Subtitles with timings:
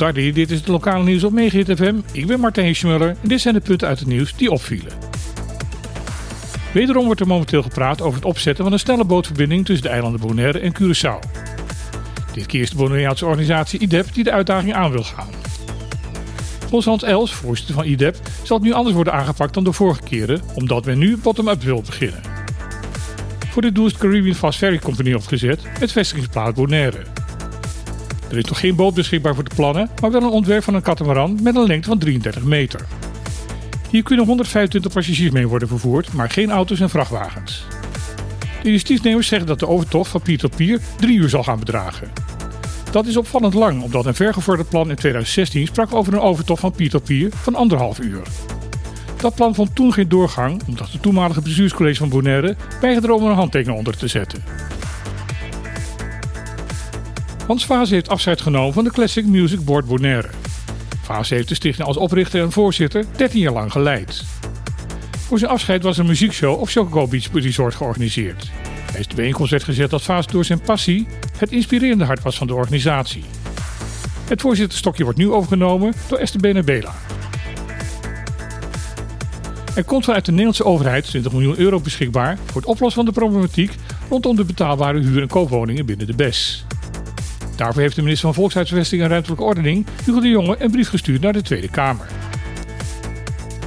[0.00, 1.94] Dit is het lokale nieuws op Megahit FM.
[2.12, 4.92] Ik ben Martijn Schmuller en dit zijn de punten uit het nieuws die opvielen.
[6.72, 10.20] Wederom wordt er momenteel gepraat over het opzetten van een snelle bootverbinding tussen de eilanden
[10.20, 11.18] Bonaire en Curaçao.
[12.32, 15.28] Dit keer is de Bonaireaanse organisatie IDEP die de uitdaging aan wil gaan.
[16.58, 20.02] Volgens Hans Els, voorzitter van IDEP, zal het nu anders worden aangepakt dan de vorige
[20.02, 22.20] keren, omdat men nu bottom-up wil beginnen.
[23.50, 27.19] Voor dit doel is de Caribbean Fast Ferry Company opgezet met vestigingsplaats Bonaire.
[28.30, 30.82] Er is nog geen boot beschikbaar voor de plannen, maar wel een ontwerp van een
[30.82, 32.86] katamaran met een lengte van 33 meter.
[33.90, 37.66] Hier kunnen 125 passagiers mee worden vervoerd, maar geen auto's en vrachtwagens.
[38.62, 42.10] De initiatiefnemers zeggen dat de overtocht van pier tot pier drie uur zal gaan bedragen.
[42.90, 46.72] Dat is opvallend lang, omdat een vergevorderd plan in 2016 sprak over een overtocht van
[46.72, 48.22] pier tot pier van anderhalf uur.
[49.16, 53.34] Dat plan vond toen geen doorgang, omdat de toenmalige bestuurscollege van Bonaire weigerde om een
[53.34, 54.42] handtekening onder te zetten.
[57.50, 60.28] Hans Vase heeft afscheid genomen van de Classic Music Board Bonaire.
[61.02, 64.24] Vase heeft de stichting als oprichter en voorzitter 13 jaar lang geleid.
[65.18, 68.50] Voor zijn afscheid was een muziekshow op Chocobo Beach Resort georganiseerd.
[68.86, 71.06] Tijdens de bijeenkomst werd dat Vaas door zijn passie
[71.38, 73.24] het inspirerende hart was van de organisatie.
[74.28, 76.94] Het voorzitterstokje wordt nu overgenomen door Esther Benabela.
[79.74, 83.20] Er komt vanuit de Nederlandse overheid 20 miljoen euro beschikbaar voor het oplossen van de
[83.20, 83.72] problematiek
[84.08, 86.64] rondom de betaalbare huur- en koopwoningen binnen de BES.
[87.60, 91.20] Daarvoor heeft de minister van Volkshuisvesting en Ruimtelijke Ordening, Hugo de Jonge, een brief gestuurd
[91.20, 92.06] naar de Tweede Kamer.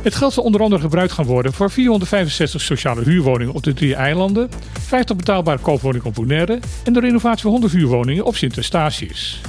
[0.02, 3.96] Het geld zal onder andere gebruikt gaan worden voor 465 sociale huurwoningen op de drie
[3.96, 4.50] eilanden,
[4.80, 9.42] 50 betaalbare koopwoningen op Bonaire en de renovatie van 100 huurwoningen op Sint Eustatius.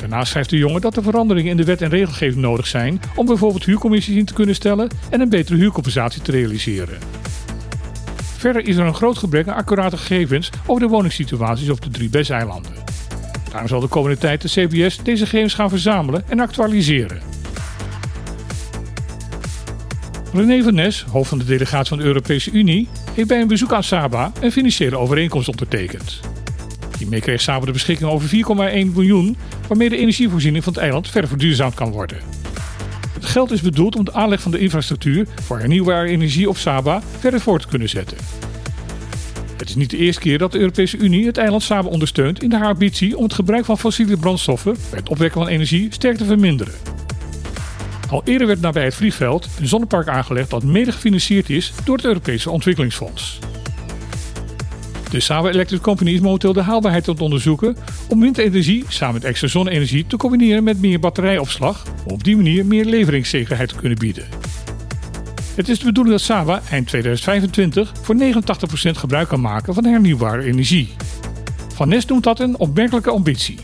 [0.00, 3.26] Daarnaast schrijft de jongen dat er veranderingen in de wet en regelgeving nodig zijn om
[3.26, 6.98] bijvoorbeeld huurcommissies in te kunnen stellen en een betere huurcompensatie te realiseren.
[8.36, 12.08] Verder is er een groot gebrek aan accurate gegevens over de woningssituaties op de drie
[12.08, 12.89] BES-eilanden.
[13.50, 17.20] Daarom zal de komende tijd de CBS deze gegevens gaan verzamelen en actualiseren.
[20.32, 23.72] René van Nes, hoofd van de delegatie van de Europese Unie, heeft bij een bezoek
[23.72, 26.20] aan Saba een financiële overeenkomst ondertekend.
[26.98, 28.34] Hiermee kreeg Saba de beschikking over 4,1
[28.94, 29.36] miljoen,
[29.68, 32.18] waarmee de energievoorziening van het eiland verder verduurzaamd kan worden.
[33.12, 37.02] Het geld is bedoeld om de aanleg van de infrastructuur voor hernieuwbare energie op Saba
[37.18, 38.16] verder voor te kunnen zetten.
[39.60, 42.52] Het is niet de eerste keer dat de Europese Unie het eiland Saba ondersteunt in
[42.52, 46.24] haar ambitie om het gebruik van fossiele brandstoffen bij het opwekken van energie sterk te
[46.24, 46.74] verminderen.
[48.10, 52.04] Al eerder werd nabij het vliegveld een zonnepark aangelegd dat mede gefinancierd is door het
[52.04, 53.38] Europese Ontwikkelingsfonds.
[55.10, 57.76] De Saba Electric Company is momenteel de haalbaarheid aan het onderzoeken
[58.08, 62.66] om windenergie samen met extra zonne-energie te combineren met meer batterijopslag om op die manier
[62.66, 64.24] meer leveringszekerheid te kunnen bieden.
[65.60, 68.20] Het is de bedoeling dat Saba eind 2025 voor 89%
[68.90, 70.94] gebruik kan maken van hernieuwbare energie.
[71.74, 73.58] Van Nes noemt dat een opmerkelijke ambitie.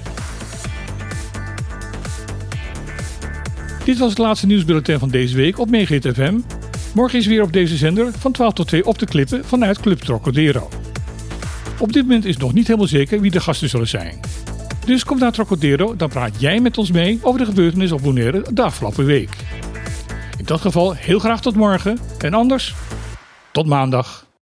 [3.85, 6.39] Dit was het laatste nieuwsbulletin van deze week op Megahit FM.
[6.95, 10.01] Morgen is weer op deze zender van 12 tot 2 op te klippen vanuit Club
[10.01, 10.69] Trocadero.
[11.79, 14.21] Op dit moment is nog niet helemaal zeker wie de gasten zullen zijn.
[14.87, 18.45] Dus kom naar Trocadero, dan praat jij met ons mee over de gebeurtenissen op Bonaire
[18.53, 19.46] de afgelopen week.
[20.47, 22.75] In dat geval heel graag tot morgen en anders
[23.53, 24.26] tot maandag.